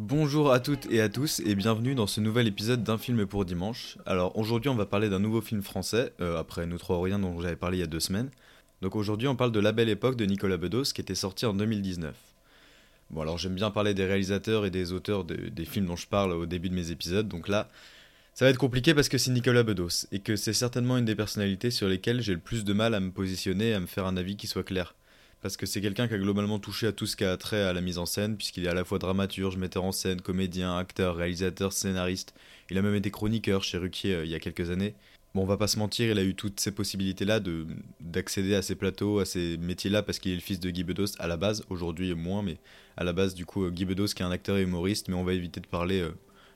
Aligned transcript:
Bonjour 0.00 0.52
à 0.52 0.60
toutes 0.60 0.92
et 0.92 1.00
à 1.00 1.08
tous 1.08 1.40
et 1.40 1.54
bienvenue 1.54 1.94
dans 1.94 2.06
ce 2.06 2.20
nouvel 2.20 2.46
épisode 2.46 2.84
d'un 2.84 2.98
film 2.98 3.24
pour 3.24 3.46
dimanche. 3.46 3.96
Alors 4.04 4.36
aujourd'hui 4.36 4.68
on 4.68 4.74
va 4.74 4.84
parler 4.84 5.08
d'un 5.08 5.20
nouveau 5.20 5.40
film 5.40 5.62
français, 5.62 6.12
euh, 6.20 6.38
après 6.38 6.66
Nous 6.66 6.76
trois 6.76 7.02
rien 7.02 7.18
dont 7.18 7.40
j'avais 7.40 7.56
parlé 7.56 7.78
il 7.78 7.80
y 7.80 7.82
a 7.82 7.86
deux 7.86 7.98
semaines. 8.00 8.28
Donc 8.82 8.94
aujourd'hui 8.94 9.26
on 9.26 9.36
parle 9.36 9.52
de 9.52 9.58
La 9.60 9.72
Belle 9.72 9.88
Époque 9.88 10.16
de 10.16 10.26
Nicolas 10.26 10.58
Bedos 10.58 10.82
qui 10.94 11.00
était 11.00 11.14
sorti 11.14 11.46
en 11.46 11.54
2019. 11.54 12.14
Bon 13.08 13.22
alors 13.22 13.38
j'aime 13.38 13.54
bien 13.54 13.70
parler 13.70 13.94
des 13.94 14.04
réalisateurs 14.04 14.66
et 14.66 14.70
des 14.70 14.92
auteurs 14.92 15.24
de- 15.24 15.48
des 15.48 15.64
films 15.64 15.86
dont 15.86 15.96
je 15.96 16.06
parle 16.06 16.32
au 16.32 16.44
début 16.44 16.68
de 16.68 16.74
mes 16.74 16.90
épisodes, 16.90 17.26
donc 17.26 17.48
là 17.48 17.70
ça 18.34 18.44
va 18.44 18.50
être 18.50 18.58
compliqué 18.58 18.92
parce 18.92 19.08
que 19.08 19.16
c'est 19.16 19.30
Nicolas 19.30 19.62
Bedos 19.62 20.04
et 20.12 20.18
que 20.18 20.36
c'est 20.36 20.52
certainement 20.52 20.98
une 20.98 21.06
des 21.06 21.14
personnalités 21.14 21.70
sur 21.70 21.88
lesquelles 21.88 22.20
j'ai 22.20 22.34
le 22.34 22.38
plus 22.40 22.64
de 22.64 22.74
mal 22.74 22.92
à 22.92 23.00
me 23.00 23.10
positionner 23.12 23.70
et 23.70 23.74
à 23.74 23.80
me 23.80 23.86
faire 23.86 24.04
un 24.04 24.18
avis 24.18 24.36
qui 24.36 24.46
soit 24.46 24.62
clair. 24.62 24.94
Parce 25.46 25.56
que 25.56 25.64
c'est 25.66 25.80
quelqu'un 25.80 26.08
qui 26.08 26.14
a 26.14 26.18
globalement 26.18 26.58
touché 26.58 26.88
à 26.88 26.92
tout 26.92 27.06
ce 27.06 27.14
qui 27.14 27.22
a 27.22 27.36
trait 27.36 27.62
à 27.62 27.72
la 27.72 27.80
mise 27.80 27.98
en 27.98 28.04
scène, 28.04 28.36
puisqu'il 28.36 28.66
est 28.66 28.68
à 28.68 28.74
la 28.74 28.84
fois 28.84 28.98
dramaturge, 28.98 29.56
metteur 29.56 29.84
en 29.84 29.92
scène, 29.92 30.20
comédien, 30.20 30.76
acteur, 30.76 31.14
réalisateur, 31.14 31.72
scénariste. 31.72 32.34
Il 32.68 32.76
a 32.78 32.82
même 32.82 32.96
été 32.96 33.12
chroniqueur 33.12 33.62
chez 33.62 33.78
Ruquier 33.78 34.12
euh, 34.12 34.24
il 34.24 34.30
y 34.32 34.34
a 34.34 34.40
quelques 34.40 34.70
années. 34.70 34.96
Bon, 35.36 35.42
on 35.42 35.46
va 35.46 35.56
pas 35.56 35.68
se 35.68 35.78
mentir, 35.78 36.10
il 36.10 36.18
a 36.18 36.24
eu 36.24 36.34
toutes 36.34 36.58
ces 36.58 36.72
possibilités-là 36.72 37.38
de 37.38 37.64
d'accéder 38.00 38.56
à 38.56 38.62
ces 38.62 38.74
plateaux, 38.74 39.20
à 39.20 39.24
ces 39.24 39.56
métiers-là, 39.58 40.02
parce 40.02 40.18
qu'il 40.18 40.32
est 40.32 40.34
le 40.34 40.40
fils 40.40 40.58
de 40.58 40.68
Guy 40.68 40.82
Bedos 40.82 41.14
à 41.20 41.28
la 41.28 41.36
base, 41.36 41.64
aujourd'hui 41.70 42.12
moins, 42.16 42.42
mais 42.42 42.58
à 42.96 43.04
la 43.04 43.12
base, 43.12 43.36
du 43.36 43.46
coup, 43.46 43.66
euh, 43.66 43.70
Guy 43.70 43.84
Bedos 43.84 44.08
qui 44.16 44.22
est 44.22 44.26
un 44.26 44.32
acteur 44.32 44.56
et 44.56 44.62
humoriste, 44.62 45.06
mais 45.08 45.14
on 45.14 45.22
va 45.22 45.32
éviter 45.32 45.60
de 45.60 45.68
parler 45.68 46.00
euh, 46.00 46.10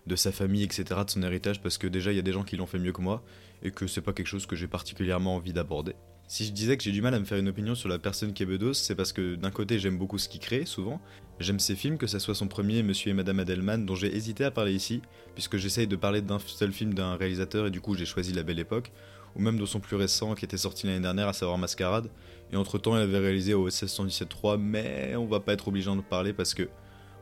de 0.09 0.17
sa 0.17 0.33
famille, 0.33 0.65
etc., 0.65 0.85
de 1.07 1.11
son 1.11 1.23
héritage, 1.23 1.63
parce 1.63 1.79
que 1.79 1.87
déjà, 1.87 2.11
il 2.11 2.17
y 2.17 2.19
a 2.19 2.23
des 2.23 2.33
gens 2.33 2.43
qui 2.43 2.57
l'ont 2.57 2.67
fait 2.67 2.81
mieux 2.81 2.93
que 2.93 3.03
moi, 3.03 3.23
et 3.63 3.71
que 3.71 3.87
c'est 3.87 4.03
pas 4.03 4.13
quelque 4.13 4.27
chose 4.27 4.47
que 4.47 4.57
j'ai 4.57 4.67
particulièrement 4.67 5.37
envie 5.37 5.53
d'aborder. 5.53 5.95
Si 6.31 6.45
je 6.47 6.53
disais 6.53 6.77
que 6.77 6.85
j'ai 6.85 6.93
du 6.93 7.03
mal 7.03 7.13
à 7.13 7.19
me 7.19 7.25
faire 7.25 7.39
une 7.39 7.49
opinion 7.49 7.75
sur 7.75 7.89
la 7.89 7.99
personne 7.99 8.33
qu'est 8.33 8.47
Bedos, 8.47 8.75
c'est 8.75 8.95
parce 8.95 9.13
que 9.13 9.35
d'un 9.35 9.51
côté 9.51 9.81
j'aime 9.81 9.99
beaucoup 9.99 10.17
ce 10.17 10.29
qu'il 10.29 10.41
crée, 10.41 10.65
souvent. 10.65 11.01
J'aime 11.41 11.59
ses 11.59 11.75
films, 11.75 11.99
que 11.99 12.07
ce 12.07 12.21
soit 12.21 12.37
son 12.37 12.47
premier 12.47 12.85
Monsieur 12.85 13.11
et 13.11 13.15
Madame 13.15 13.41
Adelman, 13.41 13.85
dont 13.85 13.97
j'ai 13.97 14.15
hésité 14.15 14.45
à 14.45 14.53
parler 14.53 14.73
ici, 14.73 15.03
puisque 15.35 15.57
j'essaye 15.57 15.89
de 15.89 15.97
parler 15.97 16.23
d'un 16.23 16.39
seul 16.39 16.71
film 16.71 16.95
d'un 16.95 17.17
réalisateur 17.17 17.67
et 17.67 17.73
du 17.73 17.81
coup 17.81 17.97
j'ai 17.97 18.07
choisi 18.07 18.33
La 18.33 18.45
Belle 18.45 18.61
Époque, 18.61 18.93
ou 19.35 19.41
même 19.41 19.59
de 19.59 19.67
son 19.67 19.81
plus 19.81 19.97
récent 19.97 20.37
qui 20.37 20.45
était 20.45 20.57
sorti 20.57 20.87
l'année 20.87 21.01
dernière, 21.01 21.27
à 21.27 21.33
savoir 21.33 21.59
Mascarade. 21.59 22.09
Et 22.53 22.57
entre 22.57 22.79
temps 22.79 22.97
il 22.97 23.03
avait 23.03 23.19
réalisé 23.19 23.53
OSS 23.53 23.87
117.3, 23.87 24.57
mais 24.57 25.17
on 25.17 25.27
va 25.27 25.41
pas 25.41 25.55
être 25.55 25.67
obligé 25.67 25.87
d'en 25.87 26.01
parler 26.01 26.33
parce 26.33 26.55
que 26.55 26.69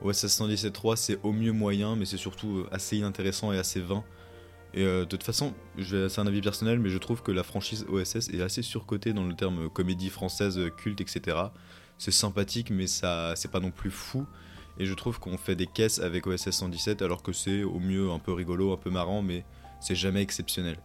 OSS 0.03 0.27
117.3 0.27 0.97
c'est 0.97 1.19
au 1.22 1.33
mieux 1.33 1.53
moyen, 1.53 1.97
mais 1.97 2.05
c'est 2.05 2.19
surtout 2.19 2.59
euh, 2.59 2.69
assez 2.72 2.98
inintéressant 2.98 3.55
et 3.55 3.59
assez 3.59 3.81
vain. 3.81 4.05
Et 4.74 4.83
euh, 4.83 5.00
de 5.00 5.05
toute 5.06 5.22
façon, 5.22 5.55
c'est 5.80 6.19
un 6.19 6.27
avis 6.27 6.41
personnel, 6.41 6.78
mais 6.78 6.91
je 6.91 6.98
trouve 6.98 7.22
que 7.22 7.33
la 7.33 7.42
franchise 7.42 7.86
OSS 7.88 8.28
est 8.30 8.42
assez 8.42 8.62
surcotée 8.62 9.12
dans 9.12 9.25
le 9.25 9.34
terme 9.34 9.70
comédie 9.70 10.10
française 10.10 10.60
culte, 10.77 11.00
etc. 11.00 11.36
C'est 11.97 12.10
sympathique, 12.10 12.70
mais 12.70 12.86
ça, 12.86 13.34
c'est 13.36 13.50
pas 13.50 13.60
non 13.60 13.70
plus 13.70 13.91
fou. 13.91 14.27
Et 14.78 14.86
je 14.86 14.94
trouve 14.94 15.19
qu'on 15.19 15.36
fait 15.38 15.56
des 15.56 15.66
caisses 15.66 15.98
avec 15.98 16.27
OSS 16.27 16.50
117, 16.50 17.02
alors 17.02 17.22
que 17.22 17.33
c'est 17.33 17.64
au 17.64 17.80
mieux 17.80 18.10
un 18.10 18.19
peu 18.19 18.33
rigolo, 18.33 18.72
un 18.72 18.77
peu 18.77 18.91
marrant, 18.91 19.22
mais 19.22 19.44
c'est 19.80 19.97
jamais 19.97 20.22
exceptionnel. 20.22 20.78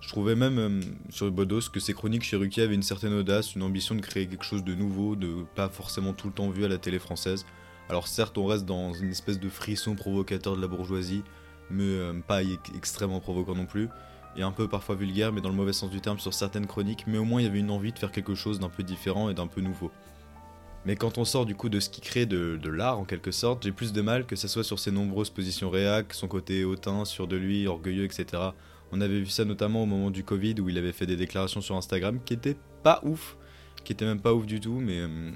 Je 0.00 0.08
trouvais 0.08 0.36
même 0.36 0.58
euh, 0.58 0.80
sur 1.10 1.30
Bodos 1.30 1.70
que 1.72 1.80
ses 1.80 1.92
chroniques 1.92 2.22
chez 2.22 2.36
Ruquier 2.36 2.62
avaient 2.62 2.74
une 2.74 2.82
certaine 2.82 3.12
audace, 3.12 3.54
une 3.54 3.62
ambition 3.62 3.94
de 3.94 4.00
créer 4.00 4.26
quelque 4.26 4.44
chose 4.44 4.64
de 4.64 4.74
nouveau, 4.74 5.16
de 5.16 5.44
pas 5.54 5.68
forcément 5.68 6.12
tout 6.12 6.28
le 6.28 6.32
temps 6.32 6.50
vu 6.50 6.64
à 6.64 6.68
la 6.68 6.78
télé 6.78 6.98
française. 6.98 7.44
Alors 7.88 8.06
certes, 8.06 8.38
on 8.38 8.46
reste 8.46 8.64
dans 8.64 8.92
une 8.92 9.10
espèce 9.10 9.40
de 9.40 9.48
frisson 9.48 9.94
provocateur 9.94 10.56
de 10.56 10.60
la 10.60 10.68
bourgeoisie, 10.68 11.22
mais 11.70 11.84
euh, 11.84 12.12
pas 12.26 12.42
extrêmement 12.42 13.20
provoquant 13.20 13.54
non 13.54 13.66
plus, 13.66 13.88
et 14.36 14.42
un 14.42 14.52
peu 14.52 14.68
parfois 14.68 14.94
vulgaire, 14.94 15.32
mais 15.32 15.40
dans 15.40 15.48
le 15.48 15.54
mauvais 15.54 15.72
sens 15.72 15.90
du 15.90 16.00
terme 16.00 16.18
sur 16.18 16.34
certaines 16.34 16.66
chroniques, 16.66 17.04
mais 17.06 17.18
au 17.18 17.24
moins 17.24 17.40
il 17.40 17.44
y 17.44 17.48
avait 17.48 17.58
une 17.58 17.70
envie 17.70 17.92
de 17.92 17.98
faire 17.98 18.12
quelque 18.12 18.34
chose 18.34 18.60
d'un 18.60 18.68
peu 18.68 18.82
différent 18.82 19.30
et 19.30 19.34
d'un 19.34 19.46
peu 19.46 19.60
nouveau. 19.60 19.90
Mais 20.84 20.96
quand 20.96 21.18
on 21.18 21.24
sort 21.24 21.44
du 21.44 21.54
coup 21.54 21.68
de 21.68 21.80
ce 21.80 21.90
qui 21.90 22.00
crée 22.00 22.24
de, 22.24 22.58
l'art 22.68 22.98
en 22.98 23.04
quelque 23.04 23.30
sorte, 23.30 23.64
j'ai 23.64 23.72
plus 23.72 23.92
de 23.92 24.00
mal 24.00 24.26
que 24.26 24.36
ce 24.36 24.48
soit 24.48 24.64
sur 24.64 24.78
ses 24.78 24.90
nombreuses 24.90 25.30
positions 25.30 25.70
réac, 25.70 26.14
son 26.14 26.28
côté 26.28 26.64
hautain, 26.64 27.04
sûr 27.04 27.26
de 27.26 27.36
lui, 27.36 27.66
orgueilleux, 27.66 28.04
etc. 28.04 28.26
On 28.92 29.00
avait 29.00 29.18
vu 29.18 29.26
ça 29.26 29.44
notamment 29.44 29.82
au 29.82 29.86
moment 29.86 30.10
du 30.10 30.24
Covid 30.24 30.54
où 30.60 30.68
il 30.68 30.78
avait 30.78 30.92
fait 30.92 31.04
des 31.04 31.16
déclarations 31.16 31.60
sur 31.60 31.76
Instagram 31.76 32.20
qui 32.24 32.34
étaient 32.34 32.56
pas 32.82 33.00
ouf, 33.04 33.36
qui 33.84 33.92
étaient 33.92 34.06
même 34.06 34.20
pas 34.20 34.32
ouf 34.32 34.46
du 34.46 34.60
tout, 34.60 34.78
mais 34.80 35.00
euh, 35.00 35.30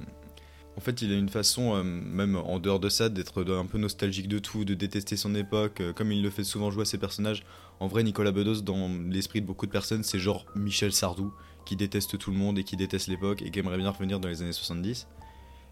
en 0.76 0.80
fait, 0.80 1.02
il 1.02 1.12
a 1.12 1.16
une 1.16 1.28
façon, 1.28 1.76
euh, 1.76 1.82
même 1.82 2.36
en 2.36 2.58
dehors 2.58 2.80
de 2.80 2.88
ça, 2.88 3.08
d'être 3.08 3.44
un 3.52 3.66
peu 3.66 3.78
nostalgique 3.78 4.28
de 4.28 4.38
tout, 4.38 4.64
de 4.64 4.74
détester 4.74 5.16
son 5.16 5.34
époque, 5.34 5.80
euh, 5.80 5.92
comme 5.92 6.12
il 6.12 6.22
le 6.22 6.30
fait 6.30 6.44
souvent 6.44 6.70
jouer 6.70 6.82
à 6.82 6.86
ses 6.86 6.98
personnages. 6.98 7.44
En 7.78 7.88
vrai, 7.88 8.02
Nicolas 8.02 8.32
Bedos, 8.32 8.62
dans 8.62 8.88
l'esprit 9.10 9.42
de 9.42 9.46
beaucoup 9.46 9.66
de 9.66 9.70
personnes, 9.70 10.02
c'est 10.02 10.18
genre 10.18 10.46
Michel 10.56 10.92
Sardou, 10.92 11.32
qui 11.66 11.76
déteste 11.76 12.16
tout 12.18 12.30
le 12.30 12.38
monde 12.38 12.58
et 12.58 12.64
qui 12.64 12.76
déteste 12.76 13.08
l'époque 13.08 13.42
et 13.42 13.50
qui 13.50 13.58
aimerait 13.58 13.76
bien 13.76 13.90
revenir 13.90 14.18
dans 14.18 14.28
les 14.28 14.40
années 14.42 14.52
70. 14.52 15.08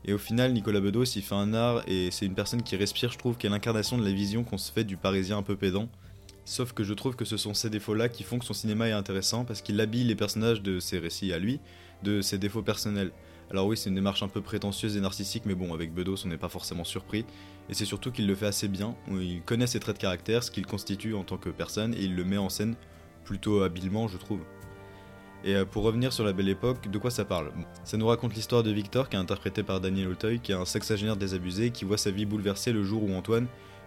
Et 0.04 0.12
au 0.12 0.18
final, 0.18 0.52
Nicolas 0.52 0.80
Bedos, 0.80 1.04
il 1.04 1.22
fait 1.22 1.34
un 1.34 1.54
art 1.54 1.82
et 1.86 2.10
c'est 2.10 2.26
une 2.26 2.34
personne 2.34 2.62
qui 2.62 2.76
respire, 2.76 3.10
je 3.12 3.18
trouve, 3.18 3.36
qui 3.36 3.46
est 3.46 3.50
l'incarnation 3.50 3.96
de 3.98 4.04
la 4.04 4.12
vision 4.12 4.44
qu'on 4.44 4.58
se 4.58 4.72
fait 4.72 4.84
du 4.84 4.96
parisien 4.96 5.38
un 5.38 5.42
peu 5.42 5.56
pédant. 5.56 5.88
Sauf 6.44 6.72
que 6.72 6.84
je 6.84 6.94
trouve 6.94 7.16
que 7.16 7.24
ce 7.24 7.36
sont 7.36 7.54
ces 7.54 7.70
défauts-là 7.70 8.08
qui 8.08 8.22
font 8.22 8.38
que 8.38 8.44
son 8.44 8.54
cinéma 8.54 8.88
est 8.88 8.92
intéressant 8.92 9.44
parce 9.44 9.62
qu'il 9.62 9.80
habille 9.80 10.04
les 10.04 10.16
personnages 10.16 10.62
de 10.62 10.80
ses 10.80 10.98
récits 10.98 11.32
à 11.32 11.38
lui 11.38 11.60
de 12.02 12.22
ses 12.22 12.38
défauts 12.38 12.62
personnels. 12.62 13.12
Alors 13.50 13.66
oui, 13.66 13.76
c'est 13.76 13.88
une 13.88 13.96
démarche 13.96 14.22
un 14.22 14.28
peu 14.28 14.40
prétentieuse 14.40 14.96
et 14.96 15.00
narcissique, 15.00 15.42
mais 15.44 15.54
bon, 15.54 15.74
avec 15.74 15.92
Bedos, 15.92 16.24
on 16.24 16.28
n'est 16.28 16.36
pas 16.36 16.48
forcément 16.48 16.84
surpris. 16.84 17.24
Et 17.68 17.74
c'est 17.74 17.84
surtout 17.84 18.12
qu'il 18.12 18.26
le 18.26 18.34
fait 18.34 18.46
assez 18.46 18.68
bien, 18.68 18.94
il 19.08 19.42
connaît 19.42 19.66
ses 19.66 19.80
traits 19.80 19.96
de 19.96 20.00
caractère, 20.00 20.44
ce 20.44 20.50
qu'il 20.50 20.66
constitue 20.66 21.14
en 21.14 21.24
tant 21.24 21.36
que 21.36 21.50
personne, 21.50 21.94
et 21.94 22.02
il 22.02 22.14
le 22.14 22.24
met 22.24 22.38
en 22.38 22.48
scène 22.48 22.76
plutôt 23.24 23.62
habilement, 23.62 24.08
je 24.08 24.18
trouve. 24.18 24.40
Et 25.42 25.56
euh, 25.56 25.64
pour 25.64 25.84
revenir 25.84 26.12
sur 26.12 26.24
la 26.24 26.32
belle 26.32 26.48
époque, 26.48 26.88
de 26.88 26.98
quoi 26.98 27.10
ça 27.10 27.24
parle? 27.24 27.50
Ça 27.84 27.96
nous 27.96 28.06
raconte 28.06 28.34
l'histoire 28.34 28.62
de 28.62 28.70
Victor, 28.70 29.08
qui 29.08 29.16
est 29.16 29.18
interprété 29.18 29.62
par 29.62 29.80
Daniel 29.80 30.08
Auteuil, 30.08 30.40
qui 30.40 30.52
est 30.52 30.54
un 30.54 30.64
sexagénaire 30.64 31.16
désabusé, 31.16 31.70
qui 31.70 31.84
voit 31.84 31.98
sa 31.98 32.10
vie 32.10 32.26
bouleversée 32.26 32.72
le 32.72 32.82
jour 32.82 33.02
où 33.02 33.14
Antoine, 33.14 33.46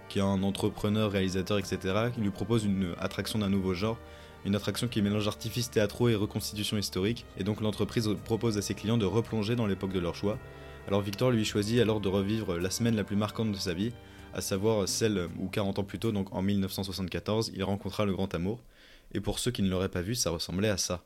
qui 0.10 0.20
est 0.20 0.24
un 0.24 0.44
entrepreneur, 0.44 1.12
réalisateur, 1.12 1.60
etc., 1.60 2.10
lui 2.18 2.32
propose 2.32 2.66
une 2.66 2.96
attraction 3.00 3.40
d'un 3.40 3.50
nouveau 3.50 3.74
genre, 3.74 3.98
une 4.46 4.56
attraction 4.56 4.88
qui 4.88 5.02
mélange 5.02 5.28
artifices 5.28 5.70
théâtraux 5.72 6.10
et 6.10 6.16
reconstitution 6.16 6.78
historique, 6.78 7.26
et 7.38 7.44
donc 7.44 7.62
l'entreprise 7.62 8.10
propose 8.26 8.58
à 8.58 8.62
ses 8.62 8.74
clients 8.74 8.98
de 8.98 9.06
replonger 9.06 9.56
dans 9.56 9.68
l'époque 9.68 9.94
de 9.94 10.00
leur 10.00 10.16
choix. 10.16 10.38
Alors 10.88 11.02
Victor 11.02 11.32
lui 11.32 11.46
choisit 11.46 11.80
alors 11.80 12.02
de 12.02 12.10
revivre 12.10 12.58
la 12.58 12.70
semaine 12.70 12.96
la 12.96 13.04
plus 13.04 13.16
marquante 13.16 13.52
de 13.52 13.58
sa 13.58 13.74
vie, 13.74 13.94
à 14.34 14.42
savoir 14.42 14.88
celle 14.88 15.30
où 15.40 15.48
40 15.48 15.80
ans 15.80 15.84
plus 15.84 16.00
tôt, 16.00 16.12
donc 16.12 16.34
en 16.34 16.42
1974, 16.42 17.52
il 17.56 17.64
rencontra 17.64 18.06
le 18.06 18.14
grand 18.14 18.34
amour. 18.34 18.60
Et 19.14 19.22
pour 19.22 19.40
ceux 19.40 19.52
qui 19.52 19.62
ne 19.62 19.70
l'auraient 19.70 19.90
pas 19.90 20.02
vu, 20.02 20.16
ça 20.16 20.32
ressemblait 20.32 20.70
à 20.70 20.78
ça. 20.78 21.04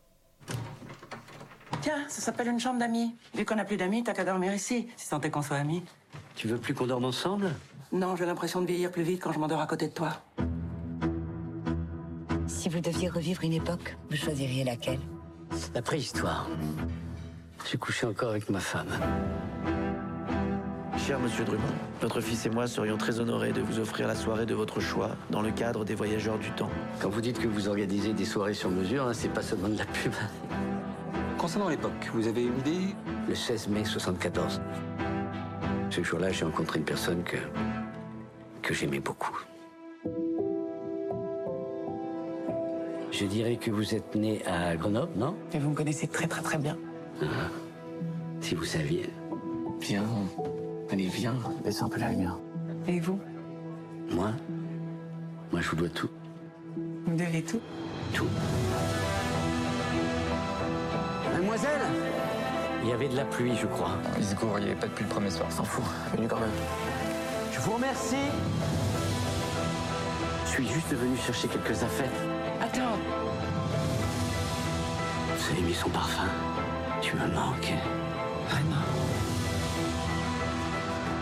Tiens, 1.82 2.06
ça 2.08 2.22
s'appelle 2.22 2.48
une 2.48 2.60
chambre 2.60 2.80
d'amis. 2.80 3.14
Vu 3.36 3.44
qu'on 3.44 3.56
n'a 3.56 3.66
plus 3.66 3.78
d'amis, 3.78 4.04
t'as 4.04 4.14
qu'à 4.14 4.24
dormir 4.24 4.54
ici, 4.54 4.88
si 4.96 5.10
tant 5.10 5.20
est 5.22 5.30
qu'on 5.30 5.42
soit 5.42 5.58
amis. 5.58 5.84
Tu 6.36 6.48
veux 6.48 6.58
plus 6.58 6.74
qu'on 6.74 6.88
dorme 6.88 7.06
ensemble? 7.06 7.54
Non, 7.92 8.16
j'ai 8.16 8.26
l'impression 8.26 8.62
de 8.62 8.68
vieillir 8.68 8.92
plus 8.92 9.04
vite 9.04 9.22
quand 9.22 9.32
je 9.34 9.40
m'endors 9.40 9.62
à 9.62 9.68
côté 9.68 9.88
de 9.88 9.94
toi. 9.94 10.24
Si 12.68 12.74
vous 12.74 12.82
deviez 12.82 13.08
revivre 13.08 13.46
une 13.46 13.54
époque, 13.54 13.96
vous 14.10 14.18
choisiriez 14.18 14.66
laquelle 14.66 15.00
La 15.74 15.82
préhistoire. 15.82 16.50
J'ai 17.66 17.78
couché 17.78 18.06
encore 18.06 18.32
avec 18.32 18.50
ma 18.50 18.60
femme. 18.60 18.90
Cher 20.98 21.18
Monsieur 21.18 21.46
Drummond, 21.46 21.64
votre 22.02 22.20
fils 22.20 22.46
et 22.46 22.50
moi 22.50 22.68
serions 22.68 22.98
très 22.98 23.22
honorés 23.22 23.54
de 23.54 23.62
vous 23.62 23.80
offrir 23.80 24.06
la 24.06 24.16
soirée 24.16 24.46
de 24.46 24.54
votre 24.54 24.82
choix 24.82 25.12
dans 25.30 25.42
le 25.42 25.52
cadre 25.52 25.86
des 25.86 25.96
voyageurs 25.96 26.38
du 26.40 26.52
temps. 26.52 26.70
Quand 27.00 27.08
vous 27.08 27.22
dites 27.22 27.40
que 27.40 27.48
vous 27.48 27.70
organisez 27.70 28.12
des 28.12 28.26
soirées 28.26 28.54
sur 28.54 28.70
mesure, 28.70 29.08
hein, 29.08 29.14
c'est 29.14 29.32
pas 29.32 29.44
seulement 29.44 29.70
de 29.70 29.78
la 29.78 29.86
pub. 29.86 30.12
Concernant 31.38 31.70
l'époque, 31.70 32.10
vous 32.14 32.28
avez 32.28 32.44
une 32.44 32.60
idée 32.60 32.96
Le 33.30 33.36
16 33.36 33.70
mai 33.70 33.86
74. 33.86 34.60
Ce 35.90 36.04
jour-là, 36.04 36.34
j'ai 36.34 36.44
rencontré 36.44 36.80
une 36.80 36.86
personne 36.86 37.24
que. 37.24 37.38
que 38.62 38.74
j'aimais 38.74 39.00
beaucoup. 39.00 39.40
Je 43.20 43.26
dirais 43.26 43.56
que 43.56 43.72
vous 43.72 43.96
êtes 43.96 44.14
né 44.14 44.44
à 44.46 44.76
Grenoble, 44.76 45.12
non? 45.18 45.36
Et 45.52 45.58
vous 45.58 45.72
me 45.72 45.76
connaissez 45.76 46.06
très 46.08 46.28
très 46.28 46.44
très 46.44 46.60
bien. 46.60 46.78
Ah, 47.20 47.26
Si 48.42 48.54
vous 48.54 48.64
saviez. 48.64 49.10
Viens. 49.82 50.04
Allez, 50.92 51.08
viens. 51.08 51.34
Baisse 51.64 51.82
un 51.82 51.90
peu 51.90 52.00
la 52.00 52.10
lumière. 52.12 52.38
Et 52.88 53.00
vous? 53.00 53.20
Moi? 54.12 54.34
Moi, 55.52 55.62
je 55.62 55.70
vous 55.72 55.76
dois 55.78 55.90
tout. 55.90 56.10
Vous 57.08 57.16
devez 57.16 57.42
tout 57.42 57.60
Tout. 58.14 58.28
Mademoiselle 61.34 61.82
Il 62.84 62.90
y 62.90 62.92
avait 62.92 63.10
de 63.10 63.16
la 63.16 63.26
pluie, 63.26 63.56
je 63.60 63.66
crois. 63.66 63.98
Il 64.20 64.24
se 64.26 64.36
gourre, 64.36 64.60
il 64.60 64.66
n'y 64.66 64.72
avait 64.72 64.80
pas 64.80 64.88
depuis 64.88 65.06
le 65.06 65.10
premier 65.10 65.32
soir. 65.32 65.52
S'en 65.52 65.64
fout. 65.64 65.84
Venu 66.16 66.28
quand 66.28 66.40
même. 66.40 66.50
Je 67.52 67.60
vous 67.62 67.72
remercie. 67.72 68.30
Je 70.46 70.52
suis 70.52 70.68
juste 70.68 70.94
venu 70.94 71.18
chercher 71.18 71.48
quelques 71.48 71.82
affaires. 71.82 72.12
Attends. 72.78 73.00
Vous 75.36 75.52
avez 75.52 75.62
mis 75.62 75.74
son 75.74 75.90
parfum. 75.90 76.28
Tu 77.02 77.16
me 77.16 77.28
manques. 77.28 77.74
Vraiment? 78.50 78.76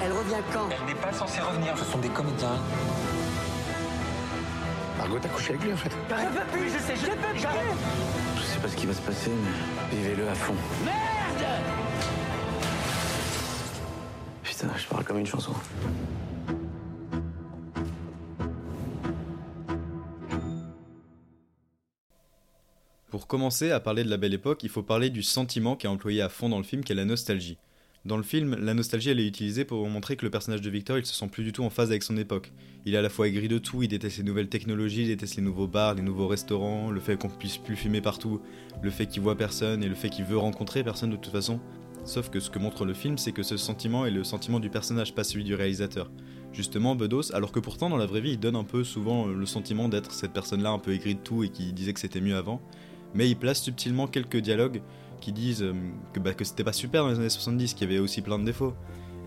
Elle 0.03 0.11
revient 0.11 0.43
quand? 0.51 0.67
Elle 0.69 0.85
n'est 0.85 1.01
pas 1.01 1.13
censée 1.13 1.39
revenir, 1.39 1.77
ce 1.77 1.85
sont 1.85 1.97
des 1.99 2.09
comédiens. 2.09 2.57
Margot, 4.97 5.17
t'as 5.21 5.29
couché 5.29 5.51
avec 5.51 5.63
lui 5.63 5.73
en 5.73 5.77
fait 5.77 5.91
Je 6.09 6.39
peux 6.39 6.45
plus, 6.57 6.69
je 6.69 6.79
sais, 6.79 6.95
je 6.95 7.05
peux 7.05 7.15
plus 7.15 7.39
Je 7.39 8.43
sais 8.43 8.59
pas 8.59 8.67
ce 8.67 8.75
qui 8.75 8.85
va 8.85 8.93
se 8.93 9.01
passer, 9.01 9.31
mais 9.31 9.97
vivez-le 9.97 10.27
à 10.27 10.35
fond. 10.35 10.55
Merde 10.83 11.45
Putain, 14.43 14.67
je 14.75 14.85
parle 14.87 15.03
comme 15.05 15.19
une 15.19 15.25
chanson. 15.25 15.53
Pour 23.25 23.39
commencer 23.39 23.71
à 23.71 23.79
parler 23.79 24.03
de 24.03 24.09
la 24.11 24.17
belle 24.17 24.35
époque, 24.35 24.61
il 24.61 24.69
faut 24.69 24.83
parler 24.83 25.09
du 25.09 25.23
sentiment 25.23 25.75
qui 25.75 25.87
est 25.87 25.89
employé 25.89 26.21
à 26.21 26.29
fond 26.29 26.47
dans 26.47 26.59
le 26.59 26.63
film, 26.63 26.83
qui 26.83 26.91
est 26.91 26.95
la 26.95 27.05
nostalgie. 27.05 27.57
Dans 28.05 28.17
le 28.17 28.23
film, 28.23 28.55
la 28.59 28.75
nostalgie 28.75 29.09
elle 29.09 29.19
est 29.19 29.25
utilisée 29.25 29.65
pour 29.65 29.89
montrer 29.89 30.15
que 30.15 30.23
le 30.23 30.29
personnage 30.29 30.61
de 30.61 30.69
Victor 30.69 30.99
il 30.99 31.07
se 31.07 31.15
sent 31.15 31.27
plus 31.29 31.43
du 31.43 31.51
tout 31.51 31.63
en 31.63 31.71
phase 31.71 31.89
avec 31.89 32.03
son 32.03 32.17
époque. 32.17 32.51
Il 32.85 32.93
est 32.93 32.97
à 32.97 33.01
la 33.01 33.09
fois 33.09 33.27
aigri 33.27 33.47
de 33.47 33.57
tout, 33.57 33.81
il 33.81 33.87
déteste 33.87 34.19
les 34.19 34.23
nouvelles 34.23 34.47
technologies, 34.47 35.01
il 35.01 35.07
déteste 35.07 35.37
les 35.37 35.41
nouveaux 35.41 35.65
bars, 35.65 35.95
les 35.95 36.03
nouveaux 36.03 36.27
restaurants, 36.27 36.91
le 36.91 36.99
fait 36.99 37.17
qu'on 37.17 37.29
puisse 37.29 37.57
plus 37.57 37.75
fumer 37.75 37.99
partout, 37.99 38.41
le 38.83 38.91
fait 38.91 39.07
qu'il 39.07 39.23
voit 39.23 39.35
personne 39.35 39.83
et 39.83 39.89
le 39.89 39.95
fait 39.95 40.11
qu'il 40.11 40.25
veut 40.25 40.37
rencontrer 40.37 40.83
personne 40.83 41.09
de 41.09 41.15
toute 41.15 41.31
façon. 41.31 41.59
Sauf 42.03 42.29
que 42.29 42.39
ce 42.39 42.51
que 42.51 42.59
montre 42.59 42.85
le 42.85 42.93
film, 42.93 43.17
c'est 43.17 43.31
que 43.31 43.41
ce 43.41 43.57
sentiment 43.57 44.05
est 44.05 44.11
le 44.11 44.23
sentiment 44.23 44.59
du 44.59 44.69
personnage, 44.69 45.15
pas 45.15 45.23
celui 45.23 45.45
du 45.45 45.55
réalisateur. 45.55 46.11
Justement, 46.53 46.95
Bedos, 46.95 47.33
alors 47.33 47.51
que 47.51 47.59
pourtant 47.59 47.89
dans 47.89 47.97
la 47.97 48.05
vraie 48.05 48.21
vie, 48.21 48.33
il 48.33 48.39
donne 48.39 48.55
un 48.55 48.63
peu 48.63 48.83
souvent 48.83 49.25
le 49.25 49.45
sentiment 49.47 49.89
d'être 49.89 50.11
cette 50.11 50.31
personne-là 50.31 50.69
un 50.69 50.77
peu 50.77 50.93
aigrie 50.93 51.15
de 51.15 51.21
tout 51.21 51.43
et 51.43 51.49
qui 51.49 51.73
disait 51.73 51.91
que 51.91 51.99
c'était 51.99 52.21
mieux 52.21 52.35
avant, 52.35 52.61
mais 53.15 53.29
il 53.29 53.35
place 53.35 53.61
subtilement 53.61 54.07
quelques 54.07 54.37
dialogues 54.37 54.81
qui 55.21 55.31
disent 55.31 55.63
euh, 55.63 55.73
que, 56.13 56.19
bah, 56.19 56.33
que 56.33 56.43
c'était 56.43 56.63
pas 56.63 56.73
super 56.73 57.03
dans 57.03 57.09
les 57.09 57.19
années 57.19 57.29
70, 57.29 57.73
qu'il 57.73 57.89
y 57.89 57.91
avait 57.91 57.99
aussi 57.99 58.21
plein 58.21 58.37
de 58.37 58.45
défauts. 58.45 58.73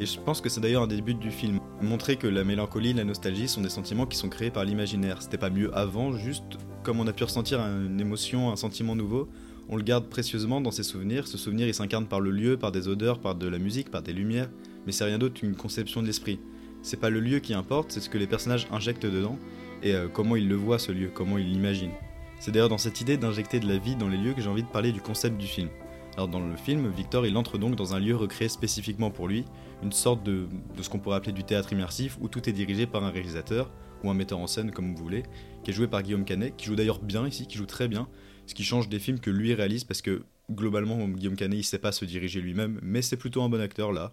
Et 0.00 0.06
je 0.06 0.20
pense 0.20 0.40
que 0.40 0.49
c'est 0.49 0.61
d'ailleurs 0.61 0.85
un 0.85 0.87
des 0.87 1.00
du 1.00 1.31
film, 1.31 1.58
montrer 1.82 2.17
que 2.17 2.29
la 2.29 2.44
mélancolie, 2.44 2.93
la 2.93 3.02
nostalgie 3.02 3.49
sont 3.49 3.62
des 3.62 3.69
sentiments 3.69 4.06
qui 4.06 4.17
sont 4.17 4.29
créés 4.29 4.50
par 4.50 4.64
l'imaginaire. 4.64 5.23
C'était 5.23 5.38
pas 5.38 5.50
mieux 5.50 5.76
avant, 5.76 6.12
juste 6.12 6.58
comme 6.85 7.00
on 7.00 7.06
a 7.08 7.12
pu 7.12 7.25
ressentir 7.25 7.58
une 7.61 8.00
émotion, 8.00 8.52
un 8.52 8.56
sentiment 8.56 8.94
nouveau, 8.94 9.29
on 9.69 9.76
le 9.76 9.82
garde 9.82 10.08
précieusement 10.08 10.61
dans 10.61 10.70
ses 10.70 10.84
souvenirs. 10.84 11.26
Ce 11.26 11.37
souvenir, 11.37 11.67
il 11.67 11.75
s'incarne 11.75 12.06
par 12.06 12.20
le 12.20 12.31
lieu, 12.31 12.56
par 12.56 12.70
des 12.70 12.87
odeurs, 12.87 13.19
par 13.19 13.34
de 13.34 13.49
la 13.49 13.58
musique, 13.58 13.91
par 13.91 14.02
des 14.02 14.12
lumières, 14.12 14.49
mais 14.87 14.93
c'est 14.93 15.05
rien 15.05 15.19
d'autre 15.19 15.34
qu'une 15.41 15.56
conception 15.56 16.00
de 16.00 16.06
l'esprit. 16.06 16.38
C'est 16.82 17.00
pas 17.00 17.11
le 17.11 17.19
lieu 17.19 17.41
qui 17.41 17.52
importe, 17.52 17.91
c'est 17.91 18.00
ce 18.00 18.08
que 18.08 18.19
les 18.19 18.29
personnages 18.29 18.69
injectent 18.70 19.06
dedans 19.06 19.37
et 19.82 19.94
euh, 19.94 20.08
comment 20.08 20.37
ils 20.37 20.49
le 20.49 20.55
voient 20.55 20.79
ce 20.79 20.93
lieu, 20.93 21.11
comment 21.12 21.38
ils 21.38 21.50
l'imaginent. 21.50 21.93
C'est 22.40 22.52
d'ailleurs 22.52 22.69
dans 22.69 22.79
cette 22.79 23.00
idée 23.00 23.17
d'injecter 23.17 23.58
de 23.58 23.67
la 23.67 23.79
vie 23.79 23.96
dans 23.96 24.08
les 24.08 24.17
lieux 24.17 24.32
que 24.32 24.40
j'ai 24.40 24.49
envie 24.49 24.62
de 24.62 24.69
parler 24.69 24.93
du 24.93 25.00
concept 25.00 25.37
du 25.38 25.46
film. 25.46 25.69
Alors 26.14 26.29
dans 26.29 26.40
le 26.40 26.56
film, 26.56 26.90
Victor 26.90 27.26
il 27.26 27.37
entre 27.37 27.58
donc 27.58 27.75
dans 27.75 27.94
un 27.94 28.00
lieu 28.00 28.14
recréé 28.14 28.49
spécifiquement 28.49 29.11
pour 29.11 29.29
lui, 29.29 29.44
une 29.82 29.93
sorte 29.93 30.23
de, 30.23 30.46
ce 30.81 30.88
qu'on 30.88 30.99
pourrait 30.99 31.17
appeler 31.17 31.32
du 31.32 31.44
théâtre 31.44 31.73
immersif 31.73 32.17
où 32.20 32.29
tout 32.29 32.49
est 32.49 32.52
dirigé 32.52 32.87
par 32.87 33.05
un 33.05 33.11
réalisateur 33.11 33.70
ou 34.05 34.11
un 34.11 34.14
metteur 34.14 34.38
en 34.38 34.46
scène 34.46 34.70
comme 34.70 34.94
vous 34.94 35.02
voulez, 35.02 35.25
qui 35.64 35.70
est 35.70 35.75
joué 35.75 35.88
par 35.88 36.02
Guillaume 36.02 36.25
Canet, 36.25 36.56
qui 36.56 36.67
joue 36.67 36.76
d'ailleurs 36.76 37.00
bien 37.00 37.26
ici, 37.26 37.46
qui 37.46 37.56
joue 37.56 37.67
très 37.67 37.88
bien, 37.88 38.08
ce 38.46 38.55
qui 38.55 38.64
change 38.64 38.88
des 38.88 39.00
films 39.00 39.19
que 39.19 39.31
lui 39.31 39.52
réalise 39.55 39.84
parce 39.84 40.00
que 40.00 40.23
globalement 40.50 41.06
Guillaume 41.08 41.37
Canet 41.37 41.58
il 41.58 41.64
sait 41.64 41.79
pas 41.79 41.93
se 41.93 42.05
diriger 42.05 42.41
lui-même, 42.41 42.79
mais 42.82 43.02
c'est 43.02 43.17
plutôt 43.17 43.43
un 43.43 43.49
bon 43.49 43.61
acteur 43.61 43.93
là. 43.93 44.12